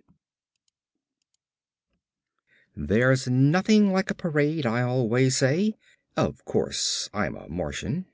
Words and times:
L. 0.00 0.06
VANDENBURG 2.76 2.88
_There's 2.98 3.28
nothing 3.28 3.92
like 3.92 4.10
a 4.10 4.14
parade, 4.14 4.64
I 4.64 4.80
always 4.80 5.36
say. 5.36 5.76
Of 6.16 6.42
course, 6.46 7.10
I'm 7.12 7.36
a 7.36 7.46
Martian. 7.50 8.06